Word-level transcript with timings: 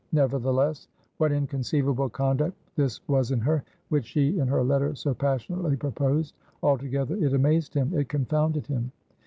Nevertheless, 0.11 0.87
what 1.17 1.31
inconceivable 1.31 2.09
conduct 2.09 2.57
this 2.75 3.07
was 3.07 3.29
in 3.29 3.39
her, 3.41 3.63
which 3.89 4.05
she 4.07 4.39
in 4.39 4.47
her 4.47 4.63
letter 4.63 4.95
so 4.95 5.13
passionately 5.13 5.75
proposed! 5.77 6.33
Altogether, 6.63 7.15
it 7.17 7.33
amazed 7.35 7.75
him; 7.75 7.93
it 7.93 8.09
confounded 8.09 8.65
him. 8.65 8.91